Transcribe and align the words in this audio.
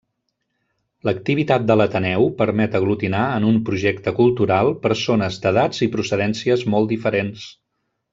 L'activitat 1.07 1.65
de 1.71 1.75
l'Ateneu 1.81 2.23
permet 2.39 2.77
aglutinar 2.79 3.25
en 3.41 3.45
un 3.51 3.59
projecte 3.67 4.13
cultural 4.21 4.73
persones 4.87 5.37
d'edats 5.45 5.83
i 5.89 5.93
procedències 5.97 6.65
molt 6.77 6.91
diferents. 6.95 7.45